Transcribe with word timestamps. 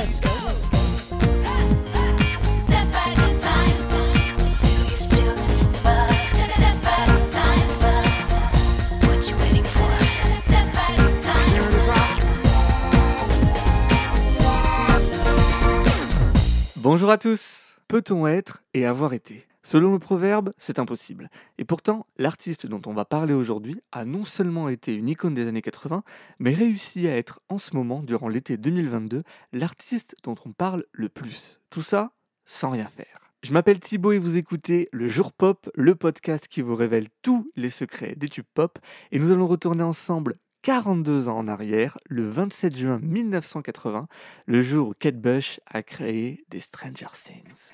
let's 0.00 0.20
go. 0.20 0.30
Step 2.58 2.94
at 2.94 3.18
a 3.18 3.30
time. 3.36 3.78
You 4.88 4.96
still 4.96 5.36
step, 6.32 6.52
step 6.56 6.84
at 6.94 7.08
a 7.08 7.20
time. 7.38 7.68
What 9.04 9.20
you 9.28 9.36
waiting 9.42 9.66
for? 9.76 9.92
Step 10.44 10.76
at 10.84 10.98
a 10.98 11.10
time. 11.20 11.60
Bonjour 16.76 17.10
à 17.10 17.18
tous 17.18 17.40
Peut-on 17.88 18.26
être 18.26 18.62
et 18.72 18.86
avoir 18.86 19.12
été? 19.12 19.49
Selon 19.70 19.92
le 19.92 20.00
proverbe, 20.00 20.52
c'est 20.58 20.80
impossible. 20.80 21.30
Et 21.56 21.64
pourtant, 21.64 22.04
l'artiste 22.18 22.66
dont 22.66 22.82
on 22.86 22.92
va 22.92 23.04
parler 23.04 23.34
aujourd'hui 23.34 23.80
a 23.92 24.04
non 24.04 24.24
seulement 24.24 24.68
été 24.68 24.96
une 24.96 25.08
icône 25.08 25.32
des 25.32 25.46
années 25.46 25.62
80, 25.62 26.02
mais 26.40 26.52
réussi 26.52 27.06
à 27.06 27.16
être 27.16 27.40
en 27.48 27.56
ce 27.56 27.76
moment, 27.76 28.02
durant 28.02 28.26
l'été 28.26 28.56
2022, 28.56 29.22
l'artiste 29.52 30.16
dont 30.24 30.34
on 30.44 30.50
parle 30.50 30.86
le 30.90 31.08
plus. 31.08 31.60
Tout 31.70 31.82
ça 31.82 32.10
sans 32.46 32.70
rien 32.70 32.88
faire. 32.88 33.20
Je 33.44 33.52
m'appelle 33.52 33.78
Thibaut 33.78 34.10
et 34.10 34.18
vous 34.18 34.36
écoutez 34.36 34.88
Le 34.90 35.08
Jour 35.08 35.32
Pop, 35.32 35.70
le 35.76 35.94
podcast 35.94 36.48
qui 36.48 36.62
vous 36.62 36.74
révèle 36.74 37.06
tous 37.22 37.48
les 37.54 37.70
secrets 37.70 38.16
des 38.16 38.28
tubes 38.28 38.44
pop. 38.52 38.76
Et 39.12 39.20
nous 39.20 39.30
allons 39.30 39.46
retourner 39.46 39.84
ensemble 39.84 40.34
42 40.62 41.28
ans 41.28 41.38
en 41.38 41.46
arrière, 41.46 41.96
le 42.06 42.28
27 42.28 42.76
juin 42.76 42.98
1980, 43.00 44.08
le 44.48 44.62
jour 44.64 44.88
où 44.88 44.94
Kate 44.98 45.20
Bush 45.20 45.60
a 45.68 45.84
créé 45.84 46.44
des 46.50 46.58
Stranger 46.58 47.06
Things. 47.24 47.70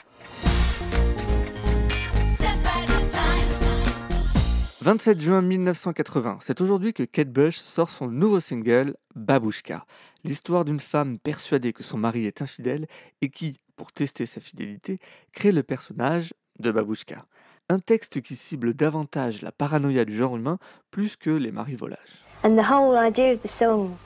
27 4.87 5.21
juin 5.21 5.43
1980, 5.43 6.39
c'est 6.47 6.61
aujourd'hui 6.61 6.93
que 6.93 7.03
Kate 7.03 7.33
Bush 7.33 7.57
sort 7.57 7.91
son 7.91 8.07
nouveau 8.07 8.39
single 8.39 8.95
Babushka, 9.17 9.85
l'histoire 10.23 10.65
d'une 10.65 10.79
femme 10.79 11.19
persuadée 11.19 11.73
que 11.73 11.83
son 11.83 11.99
mari 11.99 12.25
est 12.25 12.41
infidèle 12.41 12.87
et 13.21 13.29
qui, 13.29 13.59
pour 13.75 13.91
tester 13.91 14.27
sa 14.27 14.41
fidélité, 14.41 15.01
crée 15.33 15.51
le 15.51 15.65
personnage 15.65 16.35
de 16.61 16.71
Babushka. 16.71 17.27
Un 17.69 17.81
texte 17.81 18.21
qui 18.21 18.37
cible 18.37 18.75
davantage 18.75 19.43
la 19.43 19.51
paranoïa 19.51 20.05
du 20.05 20.17
genre 20.17 20.37
humain 20.37 20.61
plus 20.93 21.17
que 21.17 21.31
les 21.31 21.51
marivolages. 21.51 22.23
And 22.45 22.55
the 22.55 22.71
whole 22.71 22.97
idea 22.97 23.33
of 23.33 23.43
the 23.43 23.49
song 23.49 23.97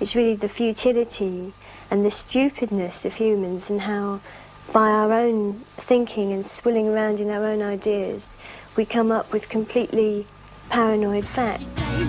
is 0.00 0.14
really 0.14 0.36
the 0.36 0.46
futility 0.46 1.52
and 1.90 2.04
the 2.04 2.10
stupidness 2.10 3.04
of 3.04 3.18
humans 3.18 3.72
and 3.72 3.80
how, 3.80 4.20
by 4.72 4.88
our 4.88 5.12
own 5.12 5.56
thinking 5.78 6.32
and 6.32 6.44
swilling 6.44 6.86
around 6.86 7.18
in 7.18 7.28
our 7.28 7.44
own 7.44 7.60
ideas, 7.60 8.38
we 8.78 8.86
come 8.86 9.10
up 9.10 9.32
with 9.32 9.48
completely 9.48 10.24
paranoid 10.70 11.26
facts. 11.26 12.06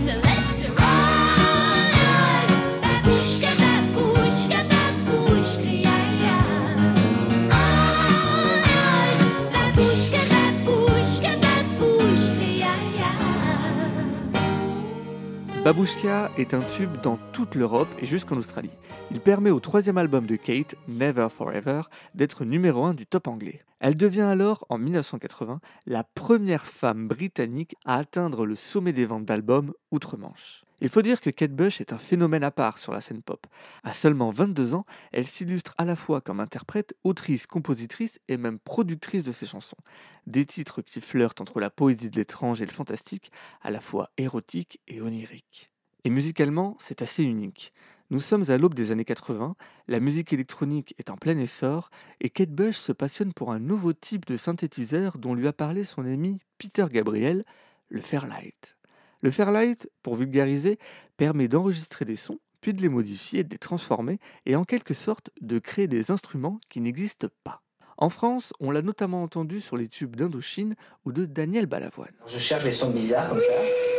Babushka 15.64 16.32
est 16.38 16.54
un 16.54 16.62
tube 16.62 17.02
dans 17.04 17.18
toute 17.34 17.54
l'Europe 17.54 17.90
et 18.00 18.06
jusqu'en 18.06 18.38
Australie. 18.38 18.72
Il 19.12 19.20
permet 19.20 19.50
au 19.50 19.60
troisième 19.60 19.98
album 19.98 20.26
de 20.26 20.38
Kate, 20.38 20.76
Never 20.88 21.28
Forever, 21.30 21.82
d'être 22.16 22.46
numéro 22.46 22.86
1 22.86 22.94
du 22.94 23.06
top 23.06 23.28
anglais. 23.28 23.62
Elle 23.82 23.98
devient 23.98 24.22
alors, 24.22 24.66
en 24.70 24.78
1980, 24.78 25.60
la 25.86 26.06
première 26.06 26.66
femme 26.66 27.10
britannique 27.10 27.76
à 27.84 27.98
atteindre 27.98 28.46
le 28.46 28.56
sommet 28.56 28.94
des 28.94 29.06
ventes 29.06 29.26
d'albums 29.26 29.74
outre-Manche. 29.92 30.64
Il 30.82 30.90
faut 30.90 31.02
dire 31.02 31.20
que 31.20 31.30
Kate 31.30 31.52
Bush 31.52 31.82
est 31.82 31.92
un 31.92 31.98
phénomène 31.98 32.44
à 32.44 32.52
part 32.52 32.80
sur 32.80 32.94
la 32.94 33.02
scène 33.02 33.22
pop. 33.22 33.46
À 33.84 33.94
seulement 33.94 34.30
22 34.30 34.74
ans, 34.74 34.86
elle 35.12 35.28
s'illustre 35.28 35.76
à 35.78 35.84
la 35.84 35.98
fois 35.98 36.22
comme 36.22 36.40
interprète, 36.40 36.96
autrice, 37.04 37.48
compositrice 37.48 38.20
et 38.30 38.38
même 38.38 38.60
productrice 38.60 39.24
de 39.24 39.34
ses 39.34 39.46
chansons. 39.46 39.78
Des 40.26 40.46
titres 40.46 40.82
qui 40.82 41.02
flirtent 41.02 41.42
entre 41.42 41.60
la 41.60 41.70
poésie 41.70 42.10
de 42.10 42.16
l'étrange 42.16 42.62
et 42.62 42.66
le 42.66 42.72
fantastique, 42.72 43.32
à 43.62 43.72
la 43.72 43.82
fois 43.82 44.12
érotique 44.18 44.80
et 44.88 45.02
onirique. 45.02 45.70
Et 46.06 46.10
musicalement, 46.10 46.78
c'est 46.80 47.02
assez 47.02 47.24
unique. 47.24 47.74
Nous 48.10 48.22
sommes 48.22 48.50
à 48.50 48.58
l'aube 48.58 48.74
des 48.74 48.92
années 48.92 49.06
80, 49.06 49.56
la 49.88 50.00
musique 50.00 50.34
électronique 50.34 50.96
est 50.98 51.12
en 51.12 51.18
plein 51.18 51.38
essor 51.38 51.92
et 52.22 52.30
Kate 52.30 52.50
Bush 52.50 52.78
se 52.78 52.92
passionne 52.92 53.34
pour 53.34 53.52
un 53.52 53.60
nouveau 53.60 53.94
type 53.94 54.26
de 54.26 54.36
synthétiseur 54.36 55.18
dont 55.18 55.36
lui 55.36 55.48
a 55.48 55.54
parlé 55.54 55.84
son 55.84 56.06
ami 56.06 56.40
Peter 56.58 56.88
Gabriel, 56.90 57.46
le 57.90 58.02
Fairlight. 58.02 58.79
Le 59.22 59.32
Fairlight, 59.32 59.90
pour 60.02 60.16
vulgariser, 60.16 60.80
permet 61.18 61.48
d'enregistrer 61.48 62.06
des 62.06 62.16
sons, 62.16 62.40
puis 62.62 62.74
de 62.74 62.82
les 62.82 62.90
modifier, 62.90 63.44
de 63.44 63.50
les 63.50 63.58
transformer 63.58 64.20
et 64.46 64.56
en 64.56 64.64
quelque 64.64 64.94
sorte 64.94 65.30
de 65.42 65.60
créer 65.60 65.88
des 65.88 66.12
instruments 66.12 66.60
qui 66.70 66.80
n'existent 66.80 67.28
pas. 67.44 67.62
En 68.02 68.10
France, 68.10 68.54
on 68.62 68.72
l'a 68.72 68.82
notamment 68.82 69.22
entendu 69.24 69.60
sur 69.60 69.76
les 69.76 69.90
tubes 69.90 70.16
d'Indochine 70.16 70.76
ou 71.06 71.12
de 71.12 71.26
Daniel 71.26 71.66
Balavoine. 71.66 72.14
Je 72.28 72.38
cherche 72.38 72.64
des 72.64 72.72
sons 72.72 72.92
bizarres 72.92 73.28
comme 73.28 73.42
ça. 73.42 73.52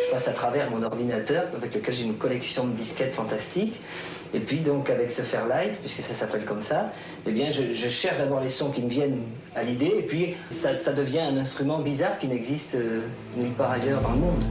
Je 0.07 0.11
passe 0.11 0.27
à 0.27 0.33
travers 0.33 0.71
mon 0.71 0.83
ordinateur 0.83 1.49
avec 1.55 1.75
lequel 1.75 1.93
j'ai 1.93 2.05
une 2.05 2.17
collection 2.17 2.67
de 2.67 2.73
disquettes 2.73 3.13
fantastiques. 3.13 3.79
Et 4.33 4.41
puis 4.41 4.61
donc 4.61 4.89
avec 4.89 5.11
ce 5.11 5.21
Fairlight, 5.21 5.79
puisque 5.81 6.01
ça 6.01 6.15
s'appelle 6.15 6.47
comme 6.47 6.63
ça, 6.63 6.93
eh 7.27 7.31
bien 7.31 7.51
je, 7.51 7.89
cherche 7.89 8.17
d'abord 8.17 8.41
les 8.41 8.49
sons 8.49 8.71
qui 8.71 8.81
me 8.81 8.89
viennent 8.89 9.21
à 9.55 9.65
l'idée 9.65 9.93
et 9.99 10.07
puis 10.07 10.35
ça, 10.49 10.77
ça 10.77 10.95
devient 10.95 11.21
un 11.21 11.37
instrument 11.37 11.81
bizarre 11.81 12.17
qui 12.17 12.27
n'existe 12.27 12.77
euh, 12.77 13.03
nulle 13.37 13.53
part 13.53 13.73
ailleurs 13.73 14.01
dans 14.01 14.13
le 14.13 14.19
monde. 14.19 14.43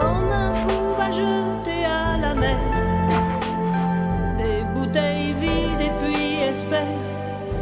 Un 0.00 0.54
fou 0.54 0.94
va 0.96 1.10
jeter 1.10 1.84
à 1.84 2.16
la 2.18 2.34
mer 2.34 2.58
des 4.38 4.62
bouteilles 4.72 5.32
vides 5.34 5.80
et 5.80 5.90
puis 6.00 6.38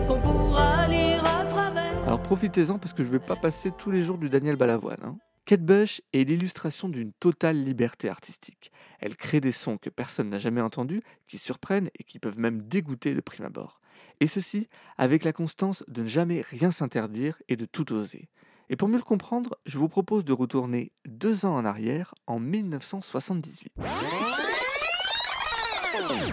qu'on 0.06 0.20
pourra 0.20 0.86
lire 0.88 1.24
à 1.24 1.44
travers. 1.46 2.02
Alors 2.06 2.22
profitez-en 2.22 2.78
parce 2.78 2.92
que 2.92 3.02
je 3.02 3.08
ne 3.08 3.12
vais 3.12 3.24
pas 3.24 3.36
passer 3.36 3.72
tous 3.78 3.90
les 3.90 4.02
jours 4.02 4.18
du 4.18 4.28
Daniel 4.28 4.56
Balavoine. 4.56 5.02
hein. 5.02 5.16
Kate 5.46 5.62
Bush 5.62 6.02
est 6.12 6.24
l'illustration 6.24 6.88
d'une 6.88 7.12
totale 7.12 7.62
liberté 7.62 8.08
artistique. 8.08 8.72
Elle 9.00 9.16
crée 9.16 9.40
des 9.40 9.52
sons 9.52 9.78
que 9.78 9.88
personne 9.90 10.28
n'a 10.28 10.38
jamais 10.40 10.60
entendus, 10.60 11.02
qui 11.28 11.38
surprennent 11.38 11.88
et 11.98 12.04
qui 12.04 12.18
peuvent 12.18 12.38
même 12.38 12.62
dégoûter 12.62 13.14
de 13.14 13.20
prime 13.20 13.46
abord. 13.46 13.80
Et 14.20 14.26
ceci 14.26 14.68
avec 14.98 15.24
la 15.24 15.32
constance 15.32 15.84
de 15.88 16.02
ne 16.02 16.08
jamais 16.08 16.42
rien 16.42 16.70
s'interdire 16.70 17.40
et 17.48 17.56
de 17.56 17.66
tout 17.66 17.92
oser. 17.92 18.28
Et 18.68 18.76
pour 18.76 18.88
mieux 18.88 18.96
le 18.96 19.02
comprendre, 19.02 19.56
je 19.64 19.78
vous 19.78 19.88
propose 19.88 20.24
de 20.24 20.32
retourner 20.32 20.90
deux 21.06 21.46
ans 21.46 21.54
en 21.54 21.64
arrière, 21.64 22.14
en 22.26 22.40
1978. 22.40 23.72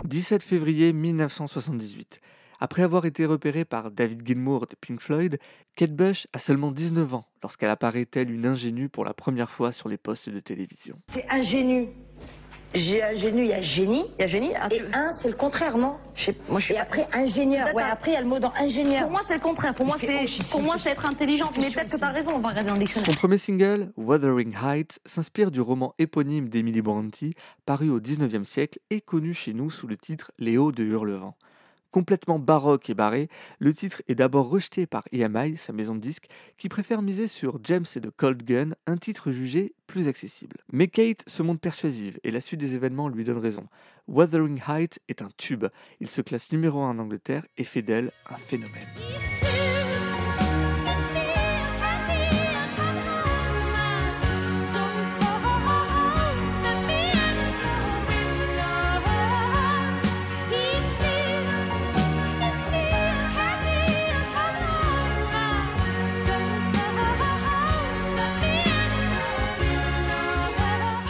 17 0.03 0.43
février 0.43 0.93
1978. 0.93 2.21
Après 2.59 2.81
avoir 2.81 3.05
été 3.05 3.25
repérée 3.25 3.65
par 3.65 3.91
David 3.91 4.25
Gilmour 4.25 4.67
de 4.67 4.75
Pink 4.79 5.01
Floyd, 5.01 5.37
Kate 5.75 5.93
Bush 5.93 6.27
a 6.31 6.39
seulement 6.39 6.71
19 6.71 7.13
ans 7.13 7.25
lorsqu'elle 7.41 7.69
apparaît 7.69 8.05
telle 8.05 8.31
une 8.31 8.45
ingénue 8.45 8.89
pour 8.89 9.03
la 9.03 9.13
première 9.13 9.51
fois 9.51 9.71
sur 9.71 9.89
les 9.89 9.97
postes 9.97 10.29
de 10.29 10.39
télévision. 10.39 10.97
C'est 11.09 11.25
ingénu. 11.29 11.89
J'ai 12.73 13.03
ingénu, 13.03 13.43
il 13.43 13.49
y 13.49 13.53
a 13.53 13.61
génie. 13.61 14.03
Il 14.17 14.21
y 14.21 14.23
a 14.23 14.27
génie. 14.27 14.51
ah, 14.59 14.67
Et 14.71 14.77
tu- 14.77 14.85
un, 14.93 15.11
c'est 15.11 15.27
le 15.29 15.35
contraire, 15.35 15.77
non? 15.77 15.97
Moi, 16.49 16.59
je 16.59 16.65
suis 16.65 16.73
Et 16.73 16.77
pas- 16.77 16.81
après, 16.83 17.07
ingénieur. 17.13 17.67
Ouais, 17.75 17.83
après, 17.83 18.11
il 18.11 18.13
y 18.15 18.17
a 18.17 18.21
le 18.21 18.27
mot 18.27 18.39
dans 18.39 18.51
ingénieur. 18.59 19.01
Pour 19.03 19.11
moi, 19.11 19.21
c'est 19.27 19.35
le 19.35 19.39
contraire. 19.39 19.73
Pour 19.75 19.85
moi, 19.85 19.95
c'est 19.99 20.25
oh, 20.25 20.43
pour 20.51 20.61
moi, 20.63 20.75
c'est 20.79 20.89
être 20.89 21.05
intelligent. 21.05 21.51
Mais 21.57 21.69
peut-être 21.69 21.91
que 21.91 21.97
tu 21.97 22.03
as 22.03 22.09
raison. 22.09 22.31
On 22.35 22.39
va 22.39 22.49
regarder 22.49 22.69
dans 22.69 22.75
le 22.75 22.79
dictionnaire. 22.81 23.07
Son 23.09 23.15
premier 23.15 23.37
single, 23.37 23.91
Wuthering 23.97 24.55
Heights, 24.63 24.99
s'inspire 25.05 25.51
du 25.51 25.61
roman 25.61 25.93
éponyme 25.99 26.49
d'Emily 26.49 26.81
Brontë, 26.81 27.33
paru 27.65 27.89
au 27.89 27.99
XIXe 27.99 28.47
siècle 28.47 28.79
et 28.89 29.01
connu 29.01 29.33
chez 29.33 29.53
nous 29.53 29.69
sous 29.69 29.87
le 29.87 29.97
titre 29.97 30.31
Les 30.39 30.57
Hauts 30.57 30.71
de 30.71 30.83
Hurlevent. 30.83 31.35
Complètement 31.93 32.39
baroque 32.39 32.89
et 32.89 32.95
barré, 32.95 33.29
le 33.59 33.71
titre 33.71 34.01
est 34.07 34.15
d'abord 34.15 34.49
rejeté 34.49 34.87
par 34.87 35.03
EMI, 35.11 35.57
sa 35.57 35.73
maison 35.73 35.93
de 35.93 35.99
disques, 35.99 36.25
qui 36.57 36.67
préfère 36.67 37.03
miser 37.03 37.27
sur 37.27 37.59
James 37.63 37.85
et 37.95 38.01
The 38.01 38.09
Cold 38.09 38.41
Gun, 38.41 38.71
un 38.87 38.97
titre 38.97 39.29
jugé 39.29 39.75
plus 39.85 40.07
accessible. 40.07 40.57
Mais 40.71 40.87
Kate 40.87 41.23
se 41.27 41.43
montre 41.43 41.61
persuasive 41.61 42.19
et 42.23 42.31
la 42.31 42.41
suite 42.41 42.59
des 42.59 42.73
événements 42.73 43.09
lui 43.09 43.23
donne 43.23 43.37
raison. 43.37 43.67
Wuthering 44.07 44.59
Heights 44.67 44.97
est 45.07 45.21
un 45.21 45.29
tube. 45.37 45.65
Il 45.99 46.09
se 46.09 46.21
classe 46.21 46.51
numéro 46.51 46.81
1 46.81 46.89
en 46.89 46.97
Angleterre 46.97 47.45
et 47.57 47.63
fait 47.63 47.83
d'elle 47.83 48.11
un 48.27 48.37
phénomène. 48.37 48.87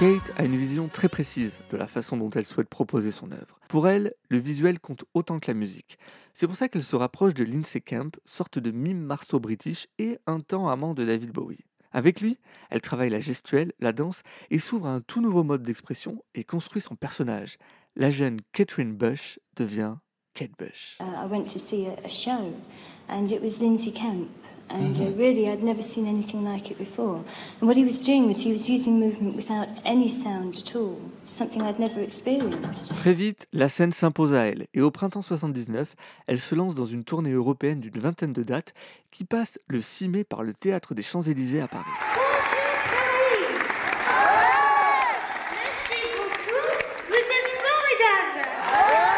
Kate 0.03 0.33
a 0.35 0.43
une 0.43 0.57
vision 0.57 0.89
très 0.89 1.07
précise 1.07 1.53
de 1.71 1.77
la 1.77 1.87
façon 1.87 2.17
dont 2.17 2.29
elle 2.31 2.45
souhaite 2.45 2.67
proposer 2.67 3.09
son 3.09 3.31
œuvre. 3.31 3.57
Pour 3.69 3.87
elle, 3.87 4.13
le 4.27 4.37
visuel 4.37 4.81
compte 4.81 5.05
autant 5.13 5.39
que 5.39 5.49
la 5.49 5.53
musique. 5.53 5.97
C'est 6.33 6.45
pour 6.45 6.57
ça 6.57 6.67
qu'elle 6.67 6.83
se 6.83 6.97
rapproche 6.97 7.33
de 7.33 7.45
Lindsay 7.45 7.79
Camp, 7.79 8.13
sorte 8.25 8.59
de 8.59 8.71
mime 8.71 8.99
marceau 8.99 9.39
british 9.39 9.87
et 9.99 10.17
un 10.27 10.41
temps 10.41 10.67
amant 10.67 10.93
de 10.93 11.05
David 11.05 11.31
Bowie. 11.31 11.63
Avec 11.93 12.19
lui, 12.19 12.37
elle 12.69 12.81
travaille 12.81 13.11
la 13.11 13.21
gestuelle, 13.21 13.71
la 13.79 13.93
danse 13.93 14.23
et 14.49 14.59
s'ouvre 14.59 14.87
à 14.87 14.93
un 14.93 14.99
tout 14.99 15.21
nouveau 15.21 15.45
mode 15.45 15.63
d'expression 15.63 16.21
et 16.35 16.43
construit 16.43 16.81
son 16.81 16.97
personnage. 16.97 17.57
La 17.95 18.11
jeune 18.11 18.41
Catherine 18.51 18.97
Bush 18.97 19.39
devient 19.55 19.95
Kate 20.33 20.51
Bush. 20.59 20.97
Uh, 20.99 21.15
I 21.15 21.27
went 21.31 21.45
to 21.45 21.59
see 21.59 21.87
a, 21.87 22.09
show, 22.09 22.53
and 23.07 23.31
it 23.31 23.41
was. 23.41 23.61
And 24.73 24.99
uh, 24.99 25.11
really, 25.15 25.47
I'd 25.47 25.63
never 25.63 25.83
seen 25.83 26.07
anything 26.07 26.43
like 26.43 26.71
it 26.71 26.79
before. 26.79 27.23
And 27.61 27.67
what 27.67 27.77
he 27.77 27.83
was 27.83 27.99
doing 27.99 28.25
was 28.25 28.41
he 28.43 28.51
was 28.51 28.67
using 28.67 28.99
movement 28.99 29.35
without 29.35 29.67
any 29.85 30.09
sound 30.09 30.57
at 30.57 30.75
all, 30.75 30.97
something 31.29 31.61
I'd 31.61 31.79
never 31.79 32.01
experienced. 32.01 32.91
Très 32.95 33.13
vite, 33.13 33.47
la 33.53 33.69
scène 33.69 33.93
s'impose 33.93 34.33
à 34.33 34.45
elle 34.47 34.65
et 34.73 34.81
au 34.81 34.89
printemps 34.89 35.21
79, 35.21 35.95
elle 36.25 36.39
se 36.39 36.55
lance 36.55 36.73
dans 36.73 36.87
une 36.87 37.03
tournée 37.03 37.33
européenne 37.33 37.81
d'une 37.81 37.99
vingtaine 37.99 38.33
de 38.33 38.41
dates 38.41 38.73
qui 39.11 39.25
passe 39.25 39.59
le 39.67 39.79
6 39.79 40.09
mai 40.09 40.23
par 40.23 40.41
le 40.41 40.55
théâtre 40.55 40.95
des 40.95 41.03
Champs-Élysées 41.03 41.61
à 41.61 41.67
Paris. 41.67 41.85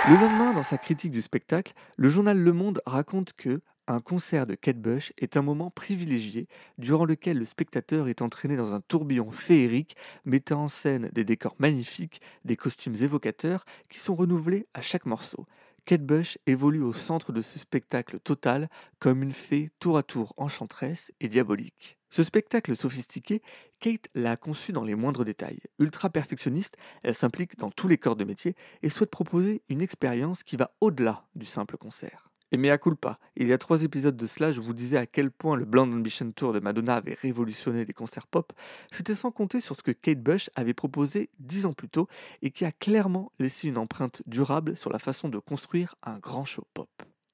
Le 0.08 0.16
lendemain, 0.18 0.54
dans 0.54 0.64
sa 0.64 0.78
critique 0.78 1.12
du 1.12 1.22
spectacle, 1.22 1.74
le 1.98 2.10
journal 2.10 2.38
Le 2.38 2.54
Monde 2.54 2.80
raconte 2.86 3.34
que 3.34 3.62
un 3.88 4.00
concert 4.00 4.48
de 4.48 4.56
Kate 4.56 4.80
Bush 4.80 5.14
est 5.18 5.38
un 5.38 5.42
moment 5.42 5.70
privilégié 5.70 6.48
durant 6.78 7.06
lequel 7.06 7.38
le 7.38 7.46
spectateur 7.46 8.08
est 8.08 8.22
entraîné 8.22 8.56
dans 8.56 8.74
un 8.74 8.82
tourbillon 8.82 9.32
féerique 9.32 9.96
mettant 10.26 10.64
en 10.64 10.68
scène 10.68 11.10
des 11.14 11.24
décors 11.24 11.56
magnifiques, 11.60 12.22
des 12.44 12.56
costumes 12.56 12.96
évocateurs 12.96 13.66
qui 13.90 14.00
sont 14.00 14.16
renouvelés 14.16 14.68
à 14.74 14.82
chaque 14.82 15.06
morceau. 15.06 15.46
Kate 15.86 16.04
Bush 16.04 16.40
évolue 16.48 16.82
au 16.82 16.94
centre 16.94 17.32
de 17.32 17.42
ce 17.42 17.60
spectacle 17.60 18.20
total 18.20 18.70
comme 18.98 19.22
une 19.22 19.34
fée 19.34 19.70
tour 19.80 20.00
à 20.00 20.04
tour 20.04 20.34
enchanteresse 20.36 21.12
et 21.20 21.28
diabolique. 21.28 21.98
Ce 22.10 22.24
spectacle 22.24 22.76
sophistiqué, 22.76 23.44
Kate 23.80 24.08
l'a 24.16 24.36
conçu 24.36 24.72
dans 24.72 24.84
les 24.84 24.96
moindres 24.96 25.26
détails. 25.26 25.60
Ultra 25.78 26.10
perfectionniste, 26.10 26.76
elle 27.04 27.14
s'implique 27.14 27.58
dans 27.60 27.70
tous 27.70 27.88
les 27.88 28.00
corps 28.00 28.16
de 28.16 28.24
métier 28.24 28.56
et 28.82 28.90
souhaite 28.90 29.12
proposer 29.12 29.62
une 29.70 29.82
expérience 29.82 30.42
qui 30.42 30.56
va 30.56 30.72
au-delà 30.82 31.28
du 31.36 31.46
simple 31.46 31.78
concert. 31.78 32.32
Et 32.56 32.58
mea 32.58 32.78
culpa, 32.78 33.20
il 33.36 33.50
y 33.50 33.52
a 33.52 33.58
trois 33.58 33.84
épisodes 33.84 34.16
de 34.16 34.26
cela, 34.26 34.54
je 34.54 34.62
vous 34.62 34.72
disais 34.72 34.96
à 34.96 35.06
quel 35.06 35.30
point 35.30 35.58
le 35.58 35.66
Blonde 35.66 35.94
Ambition 35.94 36.32
Tour 36.32 36.54
de 36.54 36.62
Madonna 36.62 36.96
avait 36.96 37.18
révolutionné 37.22 37.84
les 37.84 37.92
concerts 37.92 38.28
pop. 38.28 38.54
C'était 38.94 39.14
sans 39.14 39.30
compter 39.30 39.60
sur 39.60 39.76
ce 39.76 39.84
que 39.84 39.92
Kate 39.92 40.22
Bush 40.22 40.50
avait 40.56 40.74
proposé 40.74 41.30
dix 41.40 41.66
ans 41.66 41.74
plus 41.74 41.90
tôt 41.90 42.08
et 42.42 42.52
qui 42.52 42.64
a 42.64 42.72
clairement 42.72 43.34
laissé 43.40 43.68
une 43.68 43.78
empreinte 43.78 44.22
durable 44.26 44.78
sur 44.78 44.90
la 44.90 45.00
façon 45.00 45.28
de 45.28 45.38
construire 45.38 45.96
un 46.02 46.18
grand 46.18 46.46
show 46.46 46.66
pop. 46.74 46.88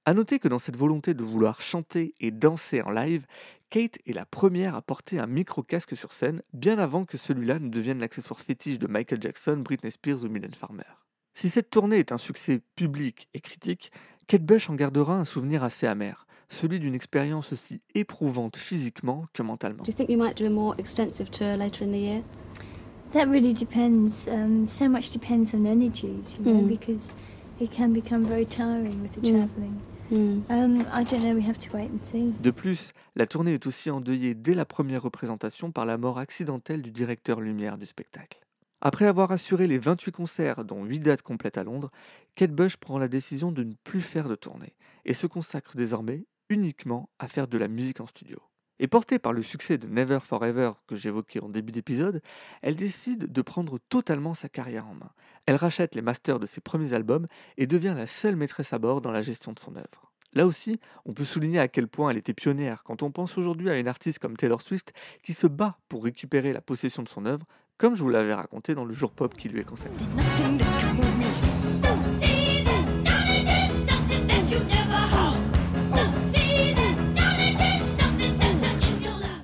À 0.05 0.15
noter 0.15 0.39
que 0.39 0.47
dans 0.47 0.57
cette 0.57 0.75
volonté 0.75 1.13
de 1.13 1.23
vouloir 1.23 1.61
chanter 1.61 2.15
et 2.19 2.31
danser 2.31 2.81
en 2.81 2.89
live, 2.89 3.27
Kate 3.69 3.99
est 4.07 4.13
la 4.13 4.25
première 4.25 4.73
à 4.73 4.81
porter 4.81 5.19
un 5.19 5.27
micro-casque 5.27 5.95
sur 5.95 6.13
scène, 6.13 6.41
bien 6.51 6.79
avant 6.79 7.05
que 7.05 7.19
celui-là 7.19 7.59
ne 7.59 7.69
devienne 7.69 7.99
l'accessoire 7.99 8.41
fétiche 8.41 8.79
de 8.79 8.87
Michael 8.87 9.21
Jackson, 9.21 9.57
Britney 9.57 9.91
Spears 9.91 10.23
ou 10.23 10.29
Mylène 10.29 10.55
Farmer. 10.55 10.81
Si 11.33 11.49
cette 11.49 11.69
tournée 11.69 11.99
est 11.99 12.11
un 12.11 12.17
succès 12.17 12.61
public 12.75 13.29
et 13.33 13.39
critique, 13.39 13.91
Kate 14.27 14.43
Bush 14.45 14.69
en 14.69 14.75
gardera 14.75 15.17
un 15.17 15.25
souvenir 15.25 15.63
assez 15.63 15.87
amer, 15.87 16.25
celui 16.49 16.79
d'une 16.79 16.95
expérience 16.95 17.53
aussi 17.53 17.81
éprouvante 17.95 18.55
physiquement 18.57 19.25
que 19.33 19.43
mentalement. 19.43 19.83
Do 19.83 19.91
you 19.91 19.95
think 19.95 20.09
you 20.09 20.17
might 20.17 20.37
do 20.37 20.45
a 20.45 20.49
more 20.49 20.75
extensive 20.77 21.29
tour 21.29 21.57
later 21.57 21.83
in 21.85 21.91
the 21.91 21.95
year? 22.01 22.21
That 23.13 23.25
really 23.27 23.53
depends. 23.53 24.27
Um, 24.29 24.67
so 24.67 24.87
much 24.87 25.11
depends 25.11 25.53
on 25.53 25.65
energies, 25.65 26.37
you 26.39 26.45
know, 26.45 26.61
Mm. 26.61 26.67
because 26.69 27.13
it 27.59 27.69
can 27.71 27.89
become 27.91 28.23
very 28.23 28.45
tiring 28.45 29.01
with 29.01 29.11
the 29.13 29.21
Mm. 29.21 29.31
travelling. 29.47 29.73
Hmm. 30.09 30.41
Um, 30.49 30.81
I 30.93 31.03
don't 31.05 31.21
know. 31.21 31.33
We 31.35 31.45
have 31.47 31.57
to 31.59 31.69
wait 31.73 31.89
and 31.93 31.99
see. 31.99 32.33
De 32.41 32.51
plus, 32.51 32.91
la 33.15 33.25
tournée 33.27 33.53
est 33.53 33.65
aussi 33.65 33.89
endeuillée 33.89 34.33
dès 34.33 34.53
la 34.53 34.65
première 34.65 35.03
représentation 35.03 35.71
par 35.71 35.85
la 35.85 35.97
mort 35.97 36.19
accidentelle 36.19 36.81
du 36.81 36.91
directeur 36.91 37.39
lumière 37.39 37.77
du 37.77 37.85
spectacle. 37.85 38.39
Après 38.83 39.05
avoir 39.05 39.31
assuré 39.31 39.67
les 39.67 39.77
28 39.77 40.11
concerts, 40.11 40.65
dont 40.65 40.83
8 40.83 41.01
dates 41.01 41.21
complètes 41.21 41.59
à 41.59 41.63
Londres, 41.63 41.91
Kate 42.33 42.51
Bush 42.51 42.77
prend 42.77 42.97
la 42.97 43.07
décision 43.07 43.51
de 43.51 43.63
ne 43.63 43.75
plus 43.83 44.01
faire 44.01 44.27
de 44.27 44.35
tournée 44.35 44.75
et 45.05 45.13
se 45.13 45.27
consacre 45.27 45.75
désormais 45.75 46.25
uniquement 46.49 47.09
à 47.19 47.27
faire 47.27 47.47
de 47.47 47.59
la 47.59 47.67
musique 47.67 48.01
en 48.01 48.07
studio. 48.07 48.39
Et 48.79 48.87
portée 48.87 49.19
par 49.19 49.33
le 49.33 49.43
succès 49.43 49.77
de 49.77 49.87
Never 49.87 50.17
Forever 50.23 50.71
que 50.87 50.95
j'évoquais 50.95 51.43
en 51.43 51.49
début 51.49 51.71
d'épisode, 51.71 52.23
elle 52.63 52.75
décide 52.75 53.31
de 53.31 53.41
prendre 53.43 53.77
totalement 53.89 54.33
sa 54.33 54.49
carrière 54.49 54.87
en 54.87 54.95
main. 54.95 55.11
Elle 55.45 55.57
rachète 55.57 55.93
les 55.93 56.01
masters 56.01 56.39
de 56.39 56.47
ses 56.47 56.61
premiers 56.61 56.93
albums 56.93 57.27
et 57.57 57.67
devient 57.67 57.93
la 57.95 58.07
seule 58.07 58.35
maîtresse 58.35 58.73
à 58.73 58.79
bord 58.79 59.01
dans 59.01 59.11
la 59.11 59.21
gestion 59.21 59.53
de 59.53 59.59
son 59.59 59.75
œuvre. 59.75 60.11
Là 60.33 60.47
aussi, 60.47 60.79
on 61.05 61.13
peut 61.13 61.25
souligner 61.25 61.59
à 61.59 61.67
quel 61.67 61.87
point 61.87 62.09
elle 62.09 62.17
était 62.17 62.33
pionnière 62.33 62.83
quand 62.83 63.03
on 63.03 63.11
pense 63.11 63.37
aujourd'hui 63.37 63.69
à 63.69 63.77
une 63.77 63.87
artiste 63.87 64.17
comme 64.17 64.37
Taylor 64.37 64.61
Swift 64.61 64.93
qui 65.21 65.33
se 65.33 65.45
bat 65.45 65.77
pour 65.89 66.03
récupérer 66.03 66.53
la 66.53 66.61
possession 66.61 67.03
de 67.03 67.09
son 67.09 67.25
œuvre, 67.25 67.45
comme 67.81 67.95
je 67.95 68.03
vous 68.03 68.09
l'avais 68.09 68.35
raconté 68.35 68.75
dans 68.75 68.85
le 68.85 68.93
jour 68.93 69.09
pop 69.09 69.35
qui 69.35 69.49
lui 69.49 69.61
est 69.61 69.63
consacré. 69.63 69.91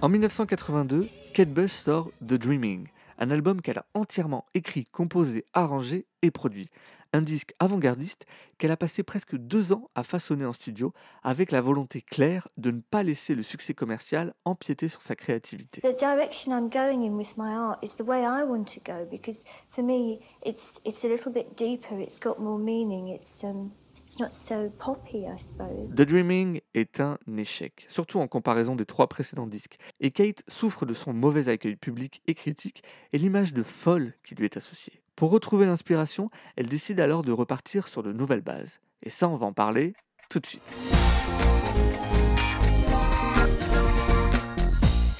En 0.01 0.09
1982, 0.09 1.09
Kate 1.33 1.49
Bush 1.49 1.71
sort 1.71 2.11
The 2.21 2.35
Dreaming, 2.35 2.89
un 3.17 3.31
album 3.31 3.59
qu'elle 3.59 3.79
a 3.79 3.85
entièrement 3.95 4.45
écrit, 4.53 4.85
composé, 4.85 5.43
arrangé 5.55 6.05
et 6.21 6.29
produit. 6.29 6.69
Un 7.17 7.23
disque 7.23 7.55
avant-gardiste 7.57 8.27
qu'elle 8.59 8.69
a 8.69 8.77
passé 8.77 9.01
presque 9.01 9.35
deux 9.35 9.73
ans 9.73 9.89
à 9.95 10.03
façonner 10.03 10.45
en 10.45 10.53
studio 10.53 10.93
avec 11.23 11.49
la 11.49 11.61
volonté 11.61 11.99
claire 11.99 12.47
de 12.57 12.69
ne 12.69 12.79
pas 12.79 13.01
laisser 13.01 13.33
le 13.33 13.41
succès 13.41 13.73
commercial 13.73 14.35
empiéter 14.45 14.87
sur 14.87 15.01
sa 15.01 15.15
créativité. 15.15 15.81
The 15.81 15.97
direction 15.97 16.55
I'm 16.55 16.69
going 16.69 17.03
in 17.03 17.13
with 17.13 17.35
my 17.35 17.55
art 17.55 17.79
is 17.81 17.95
the 17.95 18.07
way 18.07 18.19
I 18.19 18.43
want 18.47 18.65
to 18.65 18.81
go 18.85 19.07
because 19.09 19.45
for 19.67 19.83
me 19.83 20.19
it's 20.45 20.79
it's 20.85 21.03
a 21.05 21.07
little 21.07 21.33
bit 21.33 21.57
deeper. 21.57 21.99
It's 21.99 22.19
got 22.19 22.37
more 22.37 22.59
meaning. 22.59 23.07
It's 23.07 23.43
um 23.43 23.71
it's 24.05 24.19
not 24.19 24.31
so 24.31 24.69
poppy, 24.77 25.25
I 25.25 25.39
suppose. 25.39 25.95
The 25.95 26.05
Dreaming 26.05 26.61
est 26.75 26.99
un 26.99 27.17
échec, 27.35 27.87
surtout 27.89 28.19
en 28.19 28.27
comparaison 28.27 28.75
des 28.75 28.85
trois 28.85 29.07
précédents 29.07 29.47
disques, 29.47 29.79
et 30.01 30.11
Kate 30.11 30.43
souffre 30.47 30.85
de 30.85 30.93
son 30.93 31.13
mauvais 31.13 31.49
accueil 31.49 31.77
public 31.77 32.21
et 32.27 32.35
critique 32.35 32.83
et 33.11 33.17
l'image 33.17 33.55
de 33.55 33.63
folle 33.63 34.13
qui 34.23 34.35
lui 34.35 34.45
est 34.45 34.55
associée. 34.55 35.01
Pour 35.17 35.31
retrouver 35.31 35.65
l'inspiration, 35.65 36.29
elle 36.57 36.67
décide 36.67 36.99
alors 36.99 37.23
de 37.23 37.31
repartir 37.31 37.87
sur 37.87 38.03
de 38.03 38.13
nouvelles 38.13 38.41
bases. 38.41 38.79
Et 39.01 39.09
ça, 39.09 39.27
on 39.27 39.35
va 39.35 39.47
en 39.47 39.51
parler 39.51 39.93
tout 40.29 40.39
de 40.39 40.45
suite. 40.45 40.61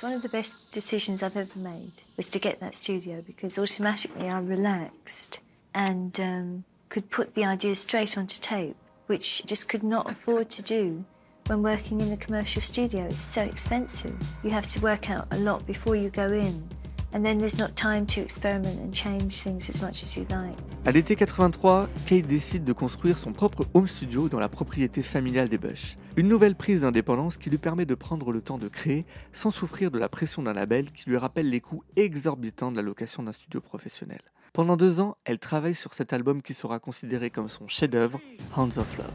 One 0.04 0.14
of 0.14 0.22
the 0.22 0.32
best 0.32 0.72
decisions 0.72 1.24
I've 1.24 1.36
ever 1.36 1.50
made 1.56 1.94
was 2.16 2.30
to 2.30 2.40
get 2.40 2.60
that 2.60 2.76
studio 2.76 3.24
because 3.26 3.58
automatically 3.58 4.30
I 4.30 4.40
relaxed 4.40 5.42
and 5.74 6.12
um, 6.20 6.64
could 6.90 7.10
put 7.10 7.34
the 7.34 7.46
ideas 7.46 7.80
straight 7.80 8.20
onto 8.20 8.40
tape, 8.40 8.76
which 9.08 9.48
just 9.48 9.68
could 9.68 9.84
not 9.84 10.12
afford 10.12 10.52
to 10.52 10.62
do 10.62 11.04
when 11.48 11.64
working 11.64 12.02
in 12.02 12.12
a 12.12 12.18
commercial 12.18 12.62
studio. 12.62 13.06
It's 13.06 13.24
so 13.24 13.42
expensive. 13.42 14.16
You 14.44 14.52
have 14.52 14.68
to 14.68 14.80
work 14.80 15.10
out 15.10 15.26
a 15.32 15.40
lot 15.40 15.66
before 15.66 15.96
you 15.96 16.12
go 16.12 16.28
in. 16.28 16.70
And 17.14 17.24
then 17.24 17.40
there's 17.40 17.58
not 17.58 17.76
time 17.76 18.06
to 18.08 18.22
experiment 18.22 18.80
and 18.84 18.92
change 18.92 19.42
things 19.42 19.70
as 19.70 19.82
much 19.82 20.04
as 20.04 20.18
you 20.18 20.26
like. 20.30 20.58
À 20.86 20.92
l'été 20.92 21.16
83, 21.16 21.88
Kate 22.06 22.28
décide 22.28 22.64
de 22.64 22.74
construire 22.74 23.18
son 23.18 23.34
propre 23.34 23.66
home 23.74 23.88
studio 23.88 24.30
dans 24.30 24.40
la 24.40 24.50
propriété 24.50 25.04
familiale 25.04 25.50
des 25.50 25.58
Bush. 25.58 25.98
Une 26.18 26.28
nouvelle 26.28 26.56
prise 26.56 26.82
d'indépendance 26.82 27.38
qui 27.38 27.50
lui 27.50 27.58
permet 27.58 27.86
de 27.86 27.96
prendre 27.96 28.32
le 28.32 28.42
temps 28.42 28.58
de 28.58 28.68
créer 28.68 29.06
sans 29.34 29.52
souffrir 29.52 29.92
de 29.92 30.00
la 30.00 30.10
pression 30.10 30.44
d'un 30.44 30.54
label 30.54 30.92
qui 30.92 31.10
lui 31.10 31.18
rappelle 31.18 31.50
les 31.50 31.62
coûts 31.62 31.84
exorbitants 31.96 32.72
de 32.72 32.78
la 32.78 32.82
location 32.82 33.24
d'un 33.24 33.34
studio 33.34 33.62
professionnel. 33.62 34.22
Pendant 34.54 34.76
deux 34.76 35.00
ans, 35.00 35.18
elle 35.24 35.40
travaille 35.40 35.76
sur 35.76 35.94
cet 35.94 36.14
album 36.14 36.42
qui 36.42 36.54
sera 36.54 36.80
considéré 36.80 37.30
comme 37.30 37.48
son 37.48 37.68
chef-d'œuvre, 37.68 38.20
Hands 38.56 38.70
of 38.78 38.98
Love. 38.98 39.12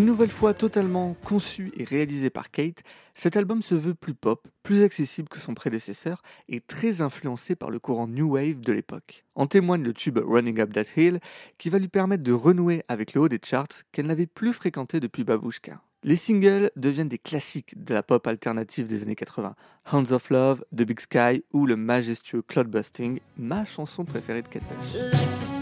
Une 0.00 0.06
nouvelle 0.06 0.30
fois 0.30 0.54
totalement 0.54 1.14
conçu 1.24 1.72
et 1.76 1.84
réalisé 1.84 2.30
par 2.30 2.50
Kate, 2.50 2.82
cet 3.12 3.36
album 3.36 3.60
se 3.60 3.74
veut 3.74 3.92
plus 3.92 4.14
pop, 4.14 4.48
plus 4.62 4.82
accessible 4.82 5.28
que 5.28 5.38
son 5.38 5.52
prédécesseur 5.52 6.22
et 6.48 6.62
très 6.62 7.02
influencé 7.02 7.54
par 7.54 7.68
le 7.68 7.78
courant 7.78 8.08
New 8.08 8.30
Wave 8.30 8.60
de 8.62 8.72
l'époque. 8.72 9.26
En 9.34 9.46
témoigne 9.46 9.82
le 9.82 9.92
tube 9.92 10.16
Running 10.16 10.58
Up 10.58 10.72
That 10.72 10.98
Hill 10.98 11.20
qui 11.58 11.68
va 11.68 11.78
lui 11.78 11.88
permettre 11.88 12.22
de 12.22 12.32
renouer 12.32 12.82
avec 12.88 13.12
le 13.12 13.20
haut 13.20 13.28
des 13.28 13.40
charts 13.44 13.82
qu'elle 13.92 14.06
n'avait 14.06 14.24
plus 14.24 14.54
fréquenté 14.54 15.00
depuis 15.00 15.22
Babushka. 15.22 15.82
Les 16.02 16.16
singles 16.16 16.70
deviennent 16.76 17.10
des 17.10 17.18
classiques 17.18 17.74
de 17.76 17.92
la 17.92 18.02
pop 18.02 18.26
alternative 18.26 18.86
des 18.86 19.02
années 19.02 19.16
80. 19.16 19.54
Hands 19.92 20.12
of 20.12 20.30
Love, 20.30 20.64
The 20.74 20.84
Big 20.84 21.00
Sky 21.00 21.44
ou 21.52 21.66
le 21.66 21.76
majestueux 21.76 22.40
Cloudbusting, 22.40 23.20
ma 23.36 23.66
chanson 23.66 24.06
préférée 24.06 24.40
de 24.40 24.48
Kate 24.48 24.62
Bush. 24.62 25.59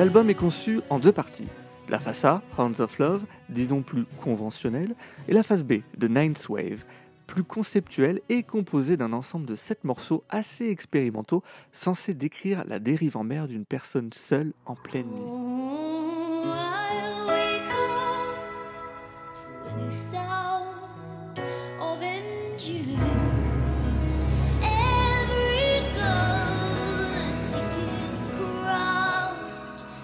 L'album 0.00 0.30
est 0.30 0.34
conçu 0.34 0.80
en 0.88 0.98
deux 0.98 1.12
parties. 1.12 1.48
La 1.90 2.00
face 2.00 2.24
A, 2.24 2.40
Hands 2.56 2.72
of 2.78 2.98
Love, 2.98 3.22
disons 3.50 3.82
plus 3.82 4.06
conventionnelle, 4.22 4.94
et 5.28 5.34
la 5.34 5.42
face 5.42 5.62
B, 5.62 5.82
The 6.00 6.04
Ninth 6.04 6.48
Wave, 6.48 6.86
plus 7.26 7.44
conceptuelle 7.44 8.22
et 8.30 8.42
composée 8.42 8.96
d'un 8.96 9.12
ensemble 9.12 9.44
de 9.44 9.54
sept 9.54 9.84
morceaux 9.84 10.24
assez 10.30 10.70
expérimentaux 10.70 11.42
censés 11.72 12.14
décrire 12.14 12.64
la 12.66 12.78
dérive 12.78 13.18
en 13.18 13.24
mer 13.24 13.46
d'une 13.46 13.66
personne 13.66 14.08
seule 14.14 14.54
en 14.64 14.74
pleine 14.74 15.04
nuit. 15.04 15.20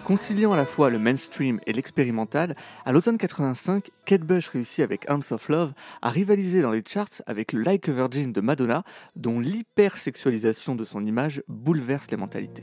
Conciliant 0.07 0.53
à 0.53 0.57
la 0.57 0.67
fois 0.67 0.89
le 0.89 1.01
mainstream 1.01 1.59
et 1.67 1.73
l'expérimental, 1.73 2.55
à 2.85 2.93
l'automne 2.93 3.19
85, 3.19 3.91
Kate 4.05 4.21
Bush 4.21 4.47
réussit 4.47 4.85
avec 4.85 5.11
Hands 5.11 5.33
of 5.33 5.49
Love 5.49 5.73
à 6.01 6.11
rivaliser 6.11 6.63
dans 6.63 6.71
les 6.71 6.85
charts 6.87 7.23
avec 7.27 7.53
le 7.53 7.61
Like 7.65 7.89
a 7.89 7.93
Virgin 7.93 8.33
de 8.33 8.41
Madonna, 8.41 8.85
dont 9.17 9.41
l'hypersexualisation 9.41 10.77
de 10.77 10.85
son 10.85 11.05
image 11.05 11.43
bouleverse 11.49 12.09
les 12.13 12.17
mentalités. 12.17 12.63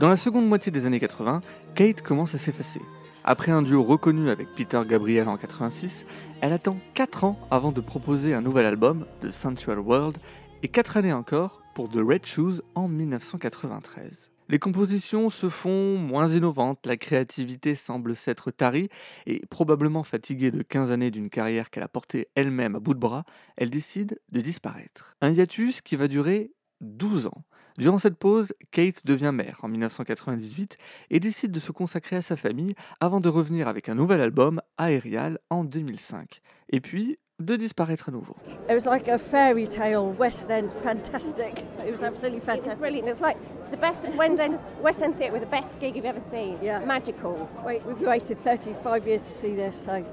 Dans 0.00 0.08
la 0.08 0.16
seconde 0.16 0.48
moitié 0.48 0.72
des 0.72 0.86
années 0.86 0.98
80, 0.98 1.42
Kate 1.74 2.00
commence 2.00 2.34
à 2.34 2.38
s'effacer. 2.38 2.80
Après 3.22 3.52
un 3.52 3.60
duo 3.60 3.82
reconnu 3.82 4.30
avec 4.30 4.48
Peter 4.56 4.80
Gabriel 4.88 5.28
en 5.28 5.36
86, 5.36 6.06
elle 6.40 6.54
attend 6.54 6.78
4 6.94 7.24
ans 7.24 7.38
avant 7.50 7.70
de 7.70 7.82
proposer 7.82 8.32
un 8.32 8.40
nouvel 8.40 8.64
album, 8.64 9.04
The 9.20 9.28
Sensual 9.28 9.78
World, 9.78 10.16
et 10.62 10.68
4 10.68 10.96
années 10.96 11.12
encore 11.12 11.60
pour 11.74 11.90
The 11.90 11.98
Red 11.98 12.24
Shoes 12.24 12.62
en 12.74 12.88
1993. 12.88 14.30
Les 14.48 14.58
compositions 14.58 15.28
se 15.28 15.50
font 15.50 15.98
moins 15.98 16.28
innovantes, 16.28 16.86
la 16.86 16.96
créativité 16.96 17.74
semble 17.74 18.16
s'être 18.16 18.50
tarie, 18.50 18.88
et 19.26 19.44
probablement 19.50 20.02
fatiguée 20.02 20.50
de 20.50 20.62
15 20.62 20.92
années 20.92 21.10
d'une 21.10 21.28
carrière 21.28 21.68
qu'elle 21.68 21.82
a 21.82 21.88
portée 21.88 22.28
elle-même 22.36 22.74
à 22.74 22.80
bout 22.80 22.94
de 22.94 22.98
bras, 22.98 23.26
elle 23.58 23.68
décide 23.68 24.18
de 24.32 24.40
disparaître. 24.40 25.14
Un 25.20 25.30
hiatus 25.32 25.82
qui 25.82 25.96
va 25.96 26.08
durer 26.08 26.52
12 26.80 27.26
ans. 27.26 27.44
Durant 27.78 27.98
cette 27.98 28.16
pause, 28.18 28.52
Kate 28.70 29.04
devient 29.06 29.30
mère 29.32 29.58
en 29.62 29.68
1998 29.68 30.76
et 31.10 31.20
décide 31.20 31.50
de 31.52 31.60
se 31.60 31.72
consacrer 31.72 32.16
à 32.16 32.22
sa 32.22 32.36
famille 32.36 32.74
avant 33.00 33.20
de 33.20 33.28
revenir 33.28 33.68
avec 33.68 33.88
un 33.88 33.94
nouvel 33.94 34.20
album, 34.20 34.60
Aerial, 34.78 35.38
en 35.50 35.64
2005. 35.64 36.40
Et 36.70 36.80
puis, 36.80 37.18
de 37.38 37.56
disparaître 37.56 38.10
à 38.10 38.12
nouveau. 38.12 38.36
It 38.68 38.74
was 38.74 38.90
like 38.90 39.08
a 39.08 39.16
fairy 39.16 39.66
tale, 39.66 40.14
West 40.18 40.50
End, 40.50 40.68
fantastic. 40.82 41.64
It 41.86 41.90
was 41.90 42.02
absolutely 42.02 42.36
It 42.38 42.46
was 42.46 42.54
fantastic. 42.54 42.78
brilliant. 42.78 43.06
It 43.08 43.12
was 43.12 43.22
like 43.22 43.38
the 43.70 43.78
best 43.78 44.04
of 44.04 44.14
West 44.16 44.40
End, 44.40 44.58
West 44.82 45.02
End 45.02 45.16
Theatre 45.16 45.32
with 45.32 45.40
the 45.42 45.50
best 45.50 45.80
gig 45.80 45.96
you've 45.96 46.04
ever 46.04 46.20
seen. 46.20 46.58
Yeah. 46.62 46.84
Magical. 46.84 47.48
Wait, 47.64 47.80
we've 47.86 48.00
waited 48.06 48.42
35 48.42 49.06
years 49.06 49.22
to 49.22 49.32
see 49.32 49.54
this, 49.54 49.74
so 49.86 50.04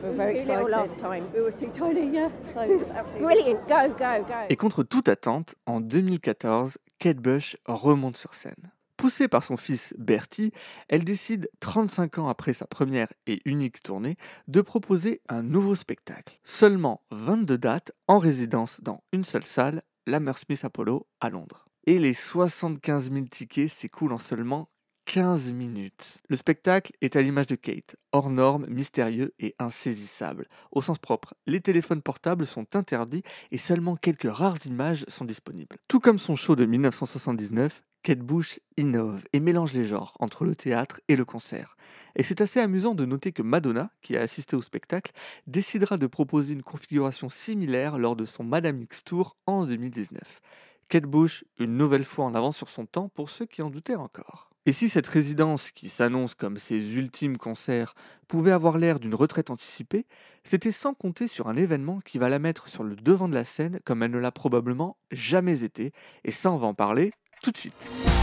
we're 0.00 0.12
very 0.12 0.36
excited. 0.38 0.70
last 0.70 1.00
time. 1.00 1.24
We 1.34 1.40
were 1.42 1.50
too 1.50 1.70
tiny, 1.72 2.06
yeah. 2.14 2.28
So 2.54 2.60
it 2.60 2.78
was 2.78 2.90
absolutely 2.92 3.20
Brilliant. 3.26 3.66
Go, 3.68 3.88
go, 3.98 4.24
go. 4.28 4.46
Et 4.48 4.54
contre 4.54 4.84
toute 4.84 5.08
attente, 5.08 5.56
en 5.66 5.80
2014, 5.80 6.78
Kate 7.00 7.16
Bush 7.16 7.56
remonte 7.64 8.18
sur 8.18 8.34
scène. 8.34 8.72
Poussée 8.98 9.26
par 9.26 9.42
son 9.42 9.56
fils 9.56 9.94
Bertie, 9.96 10.52
elle 10.88 11.02
décide, 11.02 11.50
35 11.60 12.18
ans 12.18 12.28
après 12.28 12.52
sa 12.52 12.66
première 12.66 13.08
et 13.26 13.40
unique 13.46 13.82
tournée, 13.82 14.18
de 14.48 14.60
proposer 14.60 15.22
un 15.30 15.42
nouveau 15.42 15.74
spectacle. 15.74 16.38
Seulement 16.44 17.02
22 17.10 17.56
dates 17.56 17.92
en 18.06 18.18
résidence 18.18 18.82
dans 18.82 19.02
une 19.12 19.24
seule 19.24 19.46
salle, 19.46 19.82
l'Hammersmith 20.06 20.62
Apollo 20.62 21.08
à 21.20 21.30
Londres. 21.30 21.64
Et 21.86 21.98
les 21.98 22.12
75 22.12 23.10
000 23.10 23.24
tickets 23.24 23.70
s'écoulent 23.70 24.12
en 24.12 24.18
seulement 24.18 24.68
15 25.10 25.52
minutes. 25.54 26.18
Le 26.28 26.36
spectacle 26.36 26.92
est 27.00 27.16
à 27.16 27.20
l'image 27.20 27.48
de 27.48 27.56
Kate, 27.56 27.96
hors 28.12 28.30
norme, 28.30 28.66
mystérieux 28.68 29.34
et 29.40 29.56
insaisissable. 29.58 30.46
Au 30.70 30.82
sens 30.82 31.00
propre, 31.00 31.34
les 31.48 31.60
téléphones 31.60 32.00
portables 32.00 32.46
sont 32.46 32.76
interdits 32.76 33.24
et 33.50 33.58
seulement 33.58 33.96
quelques 33.96 34.30
rares 34.30 34.64
images 34.66 35.04
sont 35.08 35.24
disponibles. 35.24 35.78
Tout 35.88 35.98
comme 35.98 36.20
son 36.20 36.36
show 36.36 36.54
de 36.54 36.64
1979, 36.64 37.82
Kate 38.04 38.20
Bush 38.20 38.60
innove 38.76 39.24
et 39.32 39.40
mélange 39.40 39.72
les 39.72 39.84
genres 39.84 40.16
entre 40.20 40.44
le 40.44 40.54
théâtre 40.54 41.00
et 41.08 41.16
le 41.16 41.24
concert. 41.24 41.76
Et 42.14 42.22
c'est 42.22 42.40
assez 42.40 42.60
amusant 42.60 42.94
de 42.94 43.04
noter 43.04 43.32
que 43.32 43.42
Madonna, 43.42 43.90
qui 44.02 44.16
a 44.16 44.20
assisté 44.20 44.54
au 44.54 44.62
spectacle, 44.62 45.10
décidera 45.48 45.96
de 45.96 46.06
proposer 46.06 46.52
une 46.52 46.62
configuration 46.62 47.28
similaire 47.28 47.98
lors 47.98 48.14
de 48.14 48.26
son 48.26 48.44
Madame 48.44 48.80
X 48.82 49.02
Tour 49.02 49.34
en 49.46 49.66
2019. 49.66 50.40
Kate 50.88 51.02
Bush, 51.02 51.44
une 51.58 51.76
nouvelle 51.76 52.04
fois 52.04 52.26
en 52.26 52.36
avance 52.36 52.56
sur 52.56 52.68
son 52.68 52.86
temps 52.86 53.08
pour 53.08 53.28
ceux 53.28 53.46
qui 53.46 53.60
en 53.60 53.70
doutaient 53.70 53.96
encore. 53.96 54.49
Et 54.66 54.72
si 54.72 54.88
cette 54.88 55.06
résidence, 55.06 55.70
qui 55.70 55.88
s'annonce 55.88 56.34
comme 56.34 56.58
ses 56.58 56.92
ultimes 56.92 57.38
concerts, 57.38 57.94
pouvait 58.28 58.52
avoir 58.52 58.76
l'air 58.76 59.00
d'une 59.00 59.14
retraite 59.14 59.50
anticipée, 59.50 60.06
c'était 60.44 60.72
sans 60.72 60.92
compter 60.92 61.28
sur 61.28 61.48
un 61.48 61.56
événement 61.56 61.98
qui 62.04 62.18
va 62.18 62.28
la 62.28 62.38
mettre 62.38 62.68
sur 62.68 62.84
le 62.84 62.94
devant 62.94 63.28
de 63.28 63.34
la 63.34 63.44
scène 63.44 63.80
comme 63.84 64.02
elle 64.02 64.10
ne 64.10 64.18
l'a 64.18 64.32
probablement 64.32 64.96
jamais 65.10 65.64
été, 65.64 65.92
et 66.24 66.30
ça 66.30 66.50
on 66.50 66.58
va 66.58 66.66
en 66.66 66.74
parler 66.74 67.10
tout 67.42 67.50
de 67.50 67.56
suite.« 67.56 67.90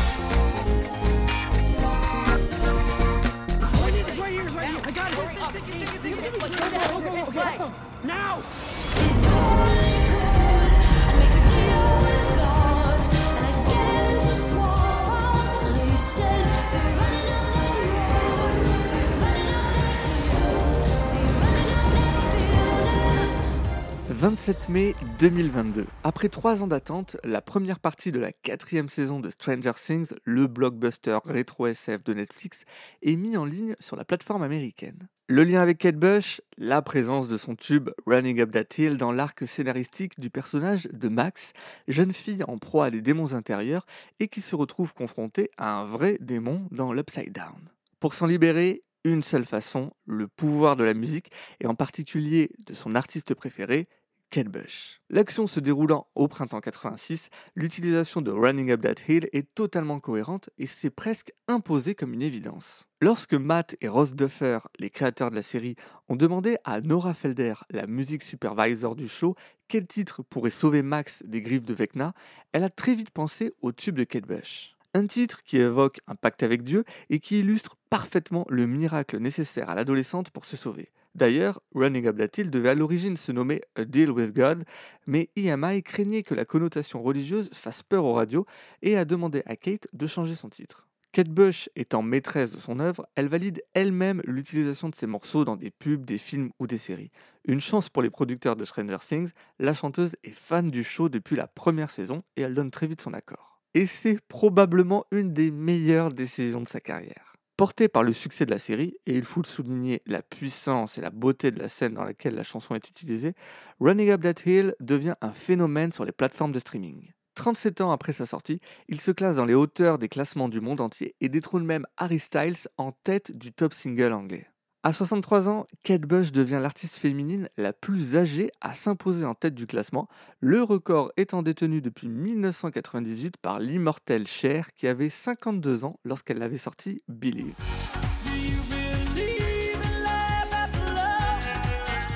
27 24.17 24.69
mai 24.69 24.95
2022. 25.19 25.85
Après 26.03 26.27
trois 26.27 26.63
ans 26.63 26.67
d'attente, 26.67 27.17
la 27.23 27.39
première 27.39 27.79
partie 27.79 28.11
de 28.11 28.17
la 28.17 28.31
quatrième 28.31 28.89
saison 28.89 29.19
de 29.19 29.29
Stranger 29.29 29.73
Things, 29.75 30.07
le 30.23 30.47
blockbuster 30.47 31.19
rétro 31.23 31.67
SF 31.67 32.03
de 32.03 32.15
Netflix, 32.15 32.63
est 33.03 33.15
mis 33.15 33.37
en 33.37 33.45
ligne 33.45 33.75
sur 33.79 33.95
la 33.95 34.05
plateforme 34.05 34.41
américaine. 34.41 35.07
Le 35.27 35.43
lien 35.43 35.61
avec 35.61 35.77
Kate 35.77 35.97
Bush, 35.97 36.41
la 36.57 36.81
présence 36.81 37.27
de 37.27 37.37
son 37.37 37.55
tube 37.55 37.91
Running 38.07 38.41
Up 38.41 38.49
That 38.49 38.81
Hill 38.81 38.97
dans 38.97 39.11
l'arc 39.11 39.47
scénaristique 39.47 40.19
du 40.19 40.31
personnage 40.31 40.87
de 40.91 41.09
Max, 41.09 41.53
jeune 41.87 42.11
fille 42.11 42.43
en 42.47 42.57
proie 42.57 42.85
à 42.85 42.89
des 42.89 43.01
démons 43.01 43.33
intérieurs 43.33 43.85
et 44.19 44.29
qui 44.29 44.41
se 44.41 44.55
retrouve 44.55 44.95
confrontée 44.95 45.51
à 45.57 45.75
un 45.75 45.85
vrai 45.85 46.17
démon 46.21 46.67
dans 46.71 46.91
l'Upside 46.91 47.33
Down. 47.33 47.69
Pour 47.99 48.15
s'en 48.15 48.25
libérer, 48.25 48.81
une 49.03 49.21
seule 49.21 49.45
façon, 49.45 49.91
le 50.07 50.27
pouvoir 50.27 50.75
de 50.75 50.83
la 50.83 50.95
musique 50.95 51.31
et 51.61 51.67
en 51.67 51.75
particulier 51.75 52.49
de 52.65 52.73
son 52.73 52.95
artiste 52.95 53.35
préféré, 53.35 53.87
Kate 54.29 54.49
Bush. 54.49 54.99
L'action 55.09 55.47
se 55.47 55.59
déroulant 55.61 56.07
au 56.13 56.27
printemps 56.27 56.59
86, 56.59 57.29
l'utilisation 57.55 58.21
de 58.21 58.31
Running 58.31 58.71
Up 58.71 58.81
That 58.81 59.01
Hill 59.07 59.29
est 59.31 59.53
totalement 59.55 59.99
cohérente 60.01 60.49
et 60.57 60.67
s'est 60.67 60.89
presque 60.89 61.31
imposée 61.47 61.95
comme 61.95 62.13
une 62.13 62.21
évidence. 62.21 62.85
Lorsque 62.99 63.33
Matt 63.33 63.77
et 63.79 63.87
Ross 63.87 64.13
Duffer, 64.13 64.59
les 64.79 64.89
créateurs 64.89 65.31
de 65.31 65.35
la 65.35 65.41
série, 65.41 65.75
ont 66.09 66.17
demandé 66.17 66.57
à 66.65 66.81
Nora 66.81 67.13
Felder, 67.13 67.53
la 67.69 67.87
musique 67.87 68.23
supervisor 68.23 68.95
du 68.95 69.07
show, 69.07 69.35
quel 69.69 69.87
titre 69.87 70.23
pourrait 70.23 70.49
sauver 70.49 70.81
Max 70.81 71.23
des 71.25 71.41
griffes 71.41 71.65
de 71.65 71.73
Vecna, 71.73 72.13
elle 72.51 72.63
a 72.63 72.69
très 72.69 72.95
vite 72.95 73.11
pensé 73.11 73.53
au 73.61 73.71
tube 73.71 73.95
de 73.95 74.03
Kate 74.03 74.27
Bush. 74.27 74.75
Un 74.93 75.07
titre 75.07 75.43
qui 75.43 75.57
évoque 75.57 75.99
un 76.07 76.15
pacte 76.15 76.43
avec 76.43 76.63
Dieu 76.63 76.83
et 77.09 77.19
qui 77.19 77.39
illustre 77.39 77.77
parfaitement 77.89 78.45
le 78.49 78.67
miracle 78.67 79.19
nécessaire 79.19 79.69
à 79.69 79.75
l'adolescente 79.75 80.31
pour 80.31 80.45
se 80.45 80.57
sauver. 80.57 80.89
D'ailleurs, 81.17 81.59
Running 81.73 82.05
Up 82.05 82.17
That 82.17 82.39
Hill 82.39 82.51
devait 82.51 82.69
à 82.69 82.75
l'origine 82.75 83.17
se 83.17 83.31
nommer 83.31 83.61
A 83.75 83.85
Deal 83.85 84.11
with 84.11 84.35
God, 84.35 84.63
mais 85.07 85.31
EMI 85.35 85.81
craignait 85.81 86.21
que 86.21 86.35
la 86.35 86.45
connotation 86.45 87.01
religieuse 87.01 87.49
fasse 87.53 87.81
peur 87.81 88.05
aux 88.05 88.13
radios 88.13 88.45
et 88.83 88.95
a 88.95 89.03
demandé 89.03 89.41
à 89.47 89.55
Kate 89.55 89.87
de 89.93 90.05
changer 90.05 90.35
son 90.35 90.49
titre. 90.49 90.87
Kate 91.13 91.29
Bush 91.29 91.69
étant 91.75 92.03
maîtresse 92.03 92.51
de 92.51 92.59
son 92.59 92.79
œuvre, 92.79 93.07
elle 93.15 93.29
valide 93.29 93.63
elle-même 93.73 94.21
l'utilisation 94.25 94.89
de 94.89 94.95
ses 94.95 95.07
morceaux 95.07 95.43
dans 95.43 95.55
des 95.55 95.71
pubs, 95.71 96.05
des 96.05 96.19
films 96.19 96.51
ou 96.59 96.67
des 96.67 96.77
séries. 96.77 97.09
Une 97.45 97.61
chance 97.61 97.89
pour 97.89 98.03
les 98.03 98.11
producteurs 98.11 98.55
de 98.55 98.63
Stranger 98.63 98.99
Things, 98.99 99.31
la 99.57 99.73
chanteuse 99.73 100.15
est 100.23 100.37
fan 100.37 100.69
du 100.69 100.83
show 100.83 101.09
depuis 101.09 101.35
la 101.35 101.47
première 101.47 101.89
saison 101.89 102.21
et 102.35 102.43
elle 102.43 102.53
donne 102.53 102.69
très 102.69 102.85
vite 102.85 103.01
son 103.01 103.13
accord. 103.13 103.59
Et 103.73 103.87
c'est 103.87 104.21
probablement 104.27 105.07
une 105.09 105.33
des 105.33 105.49
meilleures 105.49 106.13
décisions 106.13 106.61
de 106.61 106.69
sa 106.69 106.79
carrière. 106.79 107.26
Portée 107.57 107.87
par 107.87 108.03
le 108.03 108.13
succès 108.13 108.45
de 108.45 108.51
la 108.51 108.59
série, 108.59 108.97
et 109.07 109.15
il 109.15 109.25
faut 109.25 109.41
le 109.41 109.47
souligner 109.47 110.03
la 110.05 110.21
puissance 110.21 110.99
et 110.99 111.01
la 111.01 111.09
beauté 111.09 111.49
de 111.49 111.57
la 111.59 111.69
scène 111.69 111.95
dans 111.95 112.03
laquelle 112.03 112.35
la 112.35 112.43
chanson 112.43 112.75
est 112.75 112.87
utilisée, 112.87 113.33
Running 113.79 114.11
Up 114.11 114.21
That 114.21 114.43
Hill 114.45 114.75
devient 114.79 115.15
un 115.21 115.31
phénomène 115.31 115.91
sur 115.91 116.05
les 116.05 116.11
plateformes 116.11 116.51
de 116.51 116.59
streaming. 116.59 117.13
37 117.33 117.81
ans 117.81 117.91
après 117.91 118.13
sa 118.13 118.27
sortie, 118.27 118.59
il 118.89 119.01
se 119.01 119.09
classe 119.09 119.37
dans 119.37 119.45
les 119.45 119.55
hauteurs 119.55 119.97
des 119.97 120.07
classements 120.07 120.49
du 120.49 120.61
monde 120.61 120.81
entier 120.81 121.15
et 121.19 121.29
détrône 121.29 121.65
même 121.65 121.87
Harry 121.97 122.19
Styles 122.19 122.67
en 122.77 122.91
tête 122.91 123.35
du 123.35 123.51
top 123.51 123.73
single 123.73 124.13
anglais. 124.13 124.47
À 124.83 124.93
63 124.93 125.49
ans, 125.49 125.65
Kate 125.83 126.03
Bush 126.03 126.31
devient 126.31 126.59
l'artiste 126.61 126.95
féminine 126.95 127.49
la 127.57 127.73
plus 127.73 128.15
âgée 128.15 128.51
à 128.61 128.73
s'imposer 128.73 129.25
en 129.25 129.33
tête 129.33 129.55
du 129.55 129.65
classement, 129.67 130.07
le 130.39 130.61
record 130.61 131.11
étant 131.17 131.41
détenu 131.41 131.81
depuis 131.81 132.07
1998 132.07 133.37
par 133.37 133.59
l'immortelle 133.59 134.27
Cher 134.27 134.73
qui 134.75 134.87
avait 134.87 135.09
52 135.09 135.83
ans 135.83 135.99
lorsqu'elle 136.05 136.41
avait 136.43 136.57
sorti 136.59 137.01
Believe. 137.07 137.55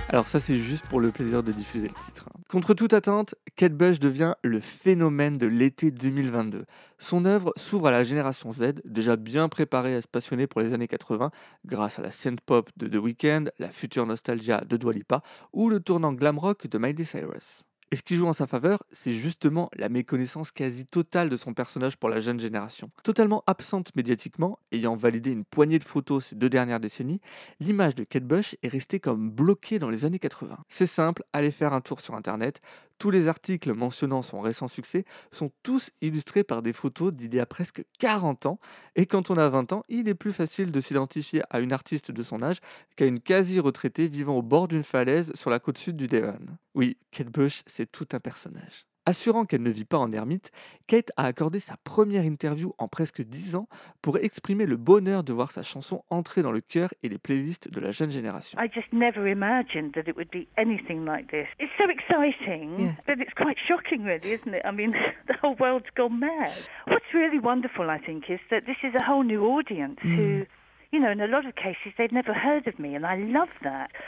Alors 0.10 0.27
ça 0.27 0.39
c'est 0.39 0.58
juste 0.58 0.86
pour 0.88 1.00
le 1.00 1.12
plaisir 1.12 1.41
de 1.41 1.51
diffuser 1.51 1.88
le 1.88 2.06
titre. 2.06 2.30
hein. 2.36 2.40
Contre 2.51 2.74
toute 2.74 2.91
attente, 2.91 3.34
Kate 3.55 3.72
Bush 3.72 4.01
devient 4.01 4.34
le 4.43 4.60
phénomène 4.60 5.38
de 5.38 5.48
l'été 5.48 5.89
2022. 5.89 6.65
Son 7.00 7.24
œuvre 7.24 7.53
s'ouvre 7.55 7.88
à 7.88 7.91
la 7.91 8.03
génération 8.03 8.51
Z, 8.51 8.81
déjà 8.84 9.15
bien 9.15 9.48
préparée 9.48 9.96
à 9.96 10.01
se 10.01 10.08
passionner 10.10 10.48
pour 10.48 10.60
les 10.60 10.74
années 10.74 10.89
80 10.89 11.31
grâce 11.65 11.98
à 11.98 12.01
la 12.01 12.12
scène 12.12 12.41
pop 12.46 12.70
de 12.75 12.89
The 12.89 13.01
Weeknd, 13.01 13.46
la 13.58 13.72
future 13.72 14.05
nostalgia 14.05 14.65
de 14.67 14.75
Dua 14.75 14.91
Lipa 14.91 15.24
ou 15.53 15.70
le 15.70 15.79
tournant 15.79 16.12
glam 16.12 16.38
rock 16.38 16.67
de 16.67 16.77
Miley 16.77 17.05
Cyrus. 17.05 17.63
Et 17.93 17.98
ce 17.98 18.03
qui 18.03 18.15
joue 18.15 18.25
en 18.25 18.31
sa 18.31 18.48
faveur, 18.48 18.81
c'est 18.93 19.15
justement 19.15 19.69
la 19.75 19.89
méconnaissance 19.89 20.51
quasi 20.51 20.86
totale 20.86 21.27
de 21.27 21.36
son 21.36 21.53
personnage 21.53 21.98
pour 21.98 22.07
la 22.07 22.21
jeune 22.21 22.39
génération. 22.39 22.89
Totalement 23.03 23.43
absente 23.48 23.93
médiatiquement, 23.98 24.60
ayant 24.71 24.95
validé 24.95 25.31
une 25.31 25.43
poignée 25.43 25.77
de 25.77 25.83
photos 25.83 26.27
ces 26.27 26.36
deux 26.38 26.50
dernières 26.50 26.79
décennies, 26.79 27.19
l'image 27.60 27.93
de 27.95 28.05
Kate 28.05 28.24
Bush 28.24 28.55
est 28.63 28.69
restée 28.69 29.01
comme 29.01 29.29
bloquée 29.29 29.77
dans 29.77 29.89
les 29.89 30.05
années 30.05 30.19
80. 30.19 30.57
C'est 30.69 30.86
simple, 30.86 31.24
allez 31.33 31.51
faire 31.51 31.74
un 31.74 31.81
tour 31.81 32.00
sur 32.00 32.15
internet, 32.15 32.62
tous 33.01 33.10
les 33.10 33.27
articles 33.27 33.74
mentionnant 33.74 34.22
son 34.22 34.41
récent 34.41 34.67
succès 34.67 35.05
sont 35.31 35.51
tous 35.63 35.89
illustrés 36.01 36.43
par 36.43 36.62
des 36.62 36.72
photos 36.72 37.12
d'il 37.12 37.34
y 37.34 37.39
a 37.39 37.48
presque 37.48 37.84
40 37.98 38.46
ans, 38.46 38.60
et 38.96 39.08
quand 39.08 39.31
on 39.31 39.38
a 39.38 39.50
20 39.50 39.74
ans, 39.74 39.81
il 39.89 40.08
est 40.08 40.13
plus 40.13 40.31
facile 40.31 40.72
de 40.72 40.79
s'identifier 40.79 41.41
à 41.50 41.62
une 41.62 41.74
artiste 41.74 42.12
de 42.12 42.22
son 42.22 42.43
âge 42.43 42.60
qu'à 42.96 43.08
une 43.08 43.20
quasi-retraitée 43.20 44.08
vivant 44.08 44.38
au 44.38 44.43
bord 44.43 44.67
d'une 44.67 44.84
falaise 44.84 45.31
sur 45.34 45.50
la 45.50 45.58
côte 45.58 45.79
sud 45.79 45.98
du 45.98 46.05
Devon. 46.05 46.38
Oui, 46.75 46.96
Kate 47.10 47.29
Bush, 47.29 47.63
c'est 47.65 47.91
tout 47.91 48.08
un 48.12 48.20
personnage. 48.20 48.86
Assurant 49.08 49.46
qu'elle 49.46 49.63
ne 49.63 49.72
vit 49.72 49.84
pas 49.86 49.98
en 49.98 50.12
ermite, 50.12 50.51
Kate 50.86 51.12
a 51.17 51.25
accordé 51.25 51.60
sa 51.60 51.75
première 51.84 52.24
interview 52.24 52.74
en 52.77 52.88
presque 52.88 53.24
10 53.24 53.55
ans 53.55 53.67
pour 54.03 54.17
exprimer 54.20 54.67
le 54.67 54.77
bonheur 54.77 55.24
de 55.24 55.34
voir 55.34 55.51
sa 55.51 55.63
chanson 55.63 56.03
entrer 56.12 56.43
dans 56.43 56.51
le 56.51 56.62
cœur 56.62 56.93
et 57.01 57.10
les 57.10 57.17
playlists 57.17 57.72
de 57.72 57.79
la 57.79 57.91
jeune 57.91 58.12
génération. 58.12 58.60
I 58.62 58.70
just 58.72 58.93
never 58.93 59.27
imagined 59.27 59.93
that 59.93 60.03
it 60.08 60.15
would 60.15 60.29
be 60.31 60.48
anything 60.55 61.03
like 61.05 61.31
this. 61.31 61.48
It's 61.60 61.72
so 61.79 61.89
exciting 61.89 62.79
Yeah. 62.79 62.91
that 63.08 63.17
it's 63.20 63.34
quite 63.34 63.58
shocking, 63.67 64.03
really, 64.03 64.34
isn't 64.34 64.53
it? 64.53 64.62
I 64.63 64.72
mean, 64.72 64.91
the 65.27 65.36
whole 65.41 65.55
world's 65.60 65.89
gone 65.96 66.20
mad. 66.20 66.53
What's 66.88 67.12
really 67.13 67.39
wonderful, 67.39 67.89
I 67.89 67.98
think, 67.98 68.29
is 68.29 68.39
that 68.51 68.65
this 68.67 68.77
is 68.84 68.93
a 68.96 69.03
whole 69.03 69.24
new 69.24 69.43
audience 69.46 69.98
who, 70.03 70.46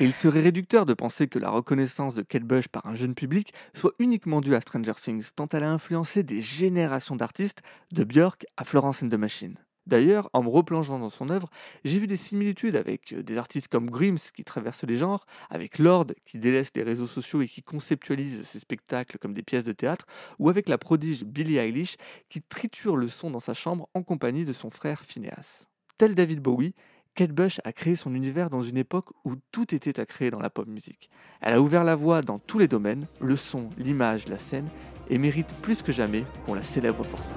il 0.02 0.12
serait 0.12 0.42
réducteur 0.42 0.86
de 0.86 0.94
penser 0.94 1.28
que 1.30 1.40
la 1.40 1.50
reconnaissance 1.50 2.14
de 2.14 2.24
Kate 2.24 2.44
Bush 2.44 2.68
par 2.68 2.86
un 2.86 2.94
jeune 2.94 3.16
public 3.16 3.54
soit 3.74 3.94
uniquement 4.00 4.42
due 4.42 4.54
à 4.54 4.60
Stranger 4.60 4.96
Things, 4.96 5.30
tant 5.34 5.48
elle 5.54 5.64
a 5.64 5.72
influencé 5.72 6.24
des 6.24 6.42
générations 6.42 7.16
d'artistes, 7.16 7.62
de 7.94 8.04
Björk 8.04 8.46
à 8.58 8.66
Florence 8.66 9.02
and 9.02 9.08
the 9.08 9.16
Machine. 9.16 9.58
D'ailleurs, 9.86 10.30
en 10.34 10.44
me 10.44 10.50
replongeant 10.50 11.00
dans 11.00 11.10
son 11.10 11.30
œuvre, 11.30 11.50
j'ai 11.86 12.00
vu 12.00 12.08
des 12.08 12.18
similitudes 12.18 12.76
avec 12.76 13.14
euh, 13.14 13.24
des 13.24 13.38
artistes 13.38 13.68
comme 13.68 13.90
Grims 13.90 14.32
qui 14.34 14.44
traversent 14.44 14.86
les 14.86 14.96
genres, 14.96 15.26
avec 15.50 15.78
Lord 15.78 16.08
qui 16.26 16.38
délaisse 16.38 16.72
les 16.76 16.84
réseaux 16.84 17.08
sociaux 17.08 17.42
et 17.42 17.48
qui 17.48 17.64
conceptualise 17.64 18.44
ses 18.44 18.60
spectacles 18.60 19.18
comme 19.20 19.34
des 19.34 19.44
pièces 19.44 19.66
de 19.66 19.74
théâtre, 19.74 20.06
ou 20.40 20.50
avec 20.50 20.70
la 20.70 20.78
prodige 20.78 21.24
Billie 21.24 21.58
Eilish 21.58 21.98
qui 22.30 22.42
triture 22.42 22.96
le 22.96 23.08
son 23.08 23.30
dans 23.32 23.42
sa 23.42 23.54
chambre 23.54 23.90
en 23.94 24.04
compagnie 24.04 24.46
de 24.46 24.54
son 24.54 24.70
frère 24.70 25.04
Phineas. 25.04 25.66
Tel 25.98 26.16
David 26.16 26.40
Bowie, 26.40 26.74
Kate 27.16 27.32
Bush 27.32 27.62
a 27.64 27.72
créé 27.72 27.96
son 27.96 28.16
univers 28.16 28.50
dans 28.50 28.64
une 28.64 28.78
époque 28.78 29.10
où 29.24 29.36
tout 29.52 29.76
était 29.76 30.00
à 30.00 30.06
créer 30.06 30.32
dans 30.32 30.40
la 30.40 30.50
pop 30.50 30.68
musique. 30.68 31.10
Elle 31.42 31.54
a 31.54 31.62
ouvert 31.62 31.84
la 31.84 31.96
voie 31.96 32.22
dans 32.22 32.40
tous 32.40 32.58
les 32.58 32.68
domaines, 32.68 33.08
le 33.20 33.36
son, 33.36 33.70
l'image, 33.78 34.28
la 34.28 34.40
scène, 34.40 34.70
et 35.10 35.18
mérite 35.20 35.54
plus 35.62 35.84
que 35.84 35.92
jamais 35.92 36.24
qu'on 36.46 36.56
la 36.56 36.64
célèbre 36.64 37.06
pour 37.06 37.24
ça. 37.24 37.36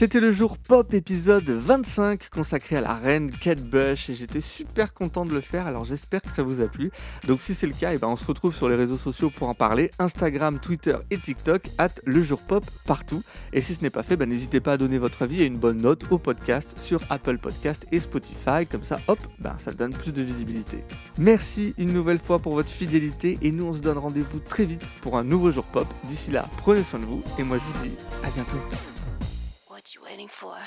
C'était 0.00 0.20
le 0.20 0.32
jour 0.32 0.56
pop 0.56 0.94
épisode 0.94 1.50
25 1.50 2.30
consacré 2.30 2.76
à 2.76 2.80
la 2.80 2.94
reine 2.94 3.30
Kate 3.30 3.60
Bush 3.62 4.08
et 4.08 4.14
j'étais 4.14 4.40
super 4.40 4.94
content 4.94 5.26
de 5.26 5.34
le 5.34 5.42
faire 5.42 5.66
alors 5.66 5.84
j'espère 5.84 6.22
que 6.22 6.30
ça 6.30 6.42
vous 6.42 6.62
a 6.62 6.68
plu. 6.68 6.90
Donc 7.26 7.42
si 7.42 7.54
c'est 7.54 7.66
le 7.66 7.74
cas, 7.74 7.92
eh 7.92 7.98
ben, 7.98 8.08
on 8.08 8.16
se 8.16 8.24
retrouve 8.24 8.54
sur 8.54 8.70
les 8.70 8.76
réseaux 8.76 8.96
sociaux 8.96 9.28
pour 9.28 9.50
en 9.50 9.54
parler, 9.54 9.90
Instagram, 9.98 10.58
Twitter 10.58 10.96
et 11.10 11.18
TikTok, 11.18 11.68
at 11.76 11.90
le 12.06 12.24
jour 12.24 12.40
pop 12.40 12.64
partout. 12.86 13.22
Et 13.52 13.60
si 13.60 13.74
ce 13.74 13.82
n'est 13.82 13.90
pas 13.90 14.02
fait, 14.02 14.16
ben, 14.16 14.26
n'hésitez 14.26 14.60
pas 14.60 14.72
à 14.72 14.76
donner 14.78 14.96
votre 14.96 15.20
avis 15.20 15.42
et 15.42 15.44
une 15.44 15.58
bonne 15.58 15.82
note 15.82 16.10
au 16.10 16.16
podcast 16.16 16.74
sur 16.78 17.02
Apple 17.10 17.36
Podcast 17.36 17.86
et 17.92 18.00
Spotify, 18.00 18.66
comme 18.66 18.84
ça 18.84 19.00
hop, 19.06 19.18
ben, 19.38 19.54
ça 19.62 19.70
donne 19.70 19.92
plus 19.92 20.14
de 20.14 20.22
visibilité. 20.22 20.82
Merci 21.18 21.74
une 21.76 21.92
nouvelle 21.92 22.20
fois 22.20 22.38
pour 22.38 22.54
votre 22.54 22.70
fidélité 22.70 23.38
et 23.42 23.52
nous 23.52 23.66
on 23.66 23.74
se 23.74 23.80
donne 23.80 23.98
rendez-vous 23.98 24.38
très 24.38 24.64
vite 24.64 24.86
pour 25.02 25.18
un 25.18 25.24
nouveau 25.24 25.50
jour 25.50 25.64
pop. 25.64 25.86
D'ici 26.08 26.30
là, 26.30 26.46
prenez 26.56 26.84
soin 26.84 27.00
de 27.00 27.04
vous 27.04 27.22
et 27.38 27.42
moi 27.42 27.58
je 27.58 27.78
vous 27.78 27.86
dis 27.86 27.96
à 28.24 28.30
bientôt. 28.30 28.99
What 29.80 29.94
you 29.94 30.02
waiting 30.04 30.28
for? 30.28 30.58